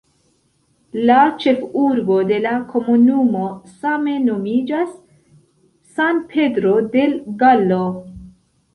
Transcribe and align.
La 1.09 1.17
ĉefurbo 1.43 2.17
de 2.31 2.39
la 2.47 2.55
komunumo 2.73 3.45
same 3.83 4.17
nomiĝas 4.25 4.99
"San 5.95 6.27
Pedro 6.37 6.77
del 6.99 7.19
Gallo". 7.47 7.85